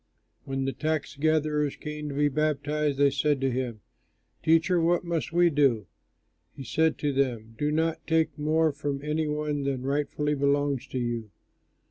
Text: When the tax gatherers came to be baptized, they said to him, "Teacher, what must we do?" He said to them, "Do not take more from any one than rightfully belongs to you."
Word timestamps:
When 0.45 0.65
the 0.65 0.73
tax 0.73 1.15
gatherers 1.15 1.75
came 1.75 2.09
to 2.09 2.15
be 2.15 2.27
baptized, 2.27 2.97
they 2.97 3.11
said 3.11 3.39
to 3.41 3.51
him, 3.51 3.81
"Teacher, 4.41 4.81
what 4.81 5.03
must 5.03 5.31
we 5.31 5.51
do?" 5.51 5.85
He 6.55 6.63
said 6.63 6.97
to 6.97 7.13
them, 7.13 7.53
"Do 7.55 7.71
not 7.71 8.07
take 8.07 8.35
more 8.35 8.71
from 8.71 9.03
any 9.03 9.27
one 9.27 9.63
than 9.63 9.83
rightfully 9.83 10.33
belongs 10.33 10.87
to 10.87 10.97
you." 10.97 11.29